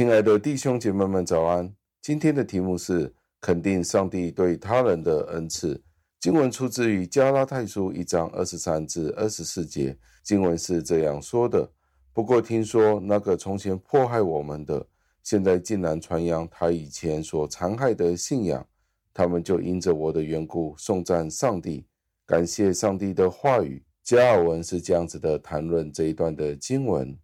[0.00, 1.70] 亲爱的弟兄姐妹们，早安！
[2.00, 5.78] 今天的题目是肯定上帝对他人的恩赐。
[6.18, 9.94] 经文出自于加拉太书一章二十三至二十四节。
[10.22, 11.70] 经文是这样说的：
[12.14, 14.86] 不过听说那个从前迫害我们的，
[15.22, 18.66] 现在竟然传扬他以前所残害的信仰，
[19.12, 21.84] 他们就因着我的缘故颂赞上帝，
[22.24, 23.84] 感谢上帝的话语。
[24.02, 27.14] 加尔文是这样子的谈论这一段的经文。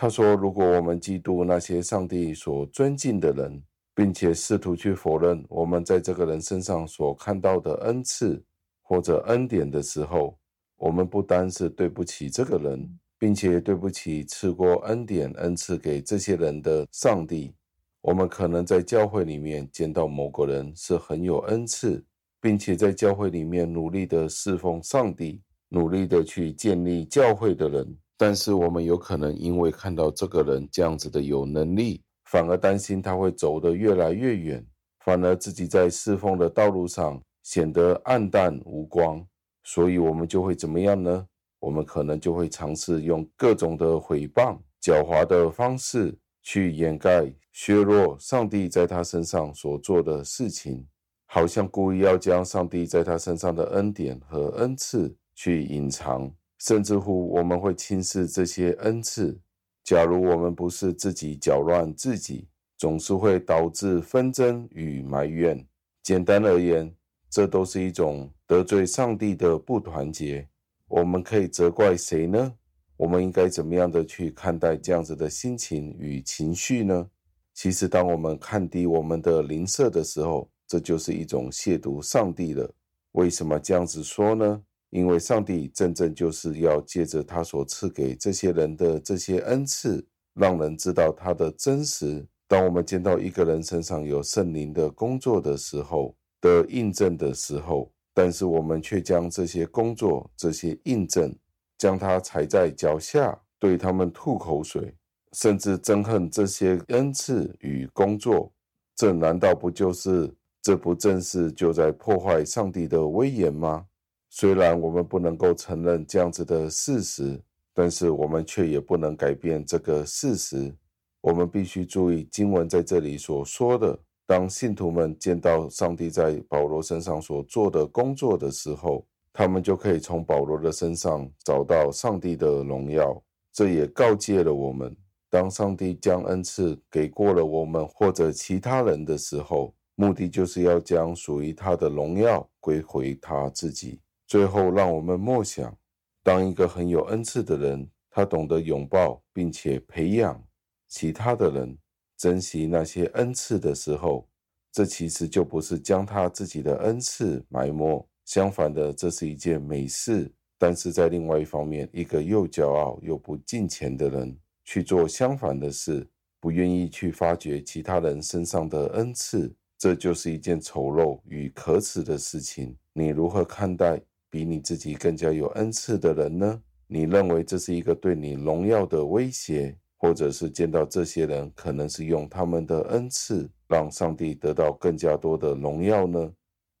[0.00, 3.62] 他说：“如果我们嫉妒那些上帝所尊敬的人，
[3.94, 8.42] 并且试图去否认我们在这个人身上所看到的恩赐
[8.80, 10.38] 或者恩典的时候，
[10.78, 17.54] 我们不单是对不起这个人，并且对不起赐过恩典恩赐给这些人的上帝。
[18.00, 22.02] 我们可能在教会里面见到某个人是很有恩赐，
[22.40, 34.62] 并且在教会里面努力的侍奉上帝，努力的去建立教会的人。”但是我们有可能因为看到这个人这样子的有能力，反而担心他会走得越来越远，
[35.06, 39.26] 反而自己在侍奉的道路上显得黯淡无光，
[39.64, 41.26] 所以我们就会怎么样呢？
[41.60, 50.86] 我们可能就会尝试用各种的诽谤、狡猾的方式去掩盖、削弱上帝在他身上所做的事情，
[51.24, 56.30] 好像故意要将上帝在他身上的恩典和恩赐去隐藏。
[56.60, 59.38] 甚至乎我们会轻视这些恩赐。
[59.82, 65.66] 假如我们不是自己搅乱自己，总是会导致纷争与埋怨。
[66.02, 66.94] 简单而言，
[67.28, 70.46] 这都是一种得罪上帝的不团结。
[70.86, 72.54] 我们可以责怪谁呢？
[72.96, 77.08] 我们应该怎么样的去看待这样子的心情与情绪呢？
[77.54, 82.70] 其实，当我们看低我们的邻舍的时候，这就是一种亵渎上帝了。
[83.12, 84.62] 为什么这样子说呢？
[84.90, 92.26] 因为上帝真正就是要借着他所赐给这些人的这些恩赐，让人知道他的真实。
[92.48, 101.32] 当我们见到一个人身上有圣灵的工作的时候，的印证的时候，但是我们却将这些工作、这些印证，
[101.78, 104.92] 将他踩在脚下，对他们吐口水，
[105.34, 108.52] 甚至憎恨这些恩赐与工作，
[108.96, 113.86] 这难道不就是，这不正是就在破坏上帝的威严吗？
[114.32, 117.38] 虽然我们不能够承认这样子的事实，
[117.74, 120.72] 但是我们却也不能改变这个事实。
[121.20, 133.20] 我们必须注意经文在这里所说的：当信徒们见到上帝在保罗身上所做的工作的时候，他们就可以从保罗的身上找到上帝的荣耀。
[133.52, 134.96] 这也告诫了我们：
[135.28, 143.98] 当上帝将恩赐给过了我们或者其他人的时候，目的就是要将属于他的荣耀归回他自己。
[144.30, 145.76] 最后，让我们默想：
[146.22, 150.40] 当一个很有恩赐的人，他懂得拥抱并且培养
[150.86, 151.76] 其他的人，
[152.16, 154.28] 珍惜那些恩赐的时候，
[154.70, 158.08] 这其实就不是将他自己的恩赐埋没。
[158.24, 160.32] 相反的，这是一件美事。
[160.56, 166.08] 但是在另外一方面，一个又骄傲又不敬虔的人去做相反的事，
[166.38, 172.76] 不愿意去发掘其他人身上的恩赐，这就是一件丑陋与可耻的事情。
[172.92, 174.00] 你如何看待？
[174.30, 176.62] 比你自己更加有恩赐的人呢？
[176.86, 186.32] 你认为这是一个对你荣耀的威胁，或者是见到这些人可能是用他们的恩赐让上帝得到更加多的荣耀呢？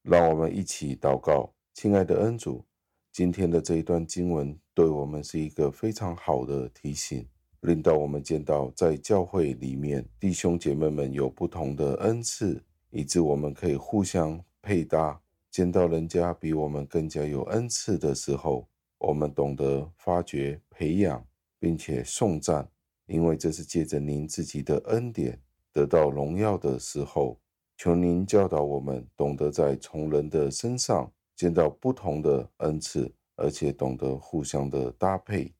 [0.02, 2.64] 让我们一起祷告，亲爱的恩主，
[3.12, 7.26] 今天的这一段经文对我们是一个非常好的提醒，
[7.60, 12.60] 令到我们见到在教会里面弟兄姐妹们有不同的恩赐，
[12.90, 15.20] 以致我们可以互相配搭。
[15.50, 18.68] 见到人家比我们更加有恩赐的时候，
[18.98, 21.26] 我们懂得发掘、培养，
[21.58, 22.68] 并且颂赞，
[23.06, 25.40] 因为这是借着您自己的恩典
[25.72, 27.38] 得到荣耀的时候。
[27.76, 35.52] 求您教导我们，懂得在从人的身上见到不同的恩赐，而且懂得互相的搭配。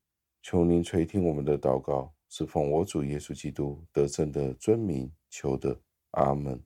[0.43, 5.81] 求您垂听我们的祷告，是奉我主耶稣基督得胜的尊名求的。
[6.13, 6.61] 阿门。